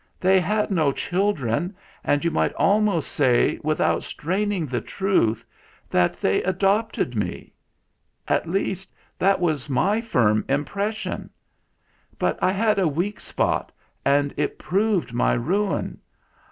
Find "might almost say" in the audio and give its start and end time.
2.31-3.59